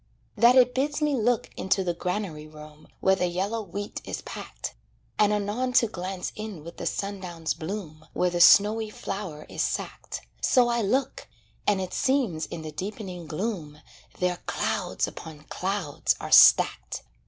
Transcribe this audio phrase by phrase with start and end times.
[0.35, 4.73] That it bids me look into the granary room Where the yellow wheat is packed;
[5.19, 10.21] And anon to glance in with the sundown's bloom Where the snowy flour is sacked,
[10.41, 11.27] So I look
[11.67, 13.79] and it seems in the deepening gloom
[14.17, 17.03] There clouds upon clouds are stacked.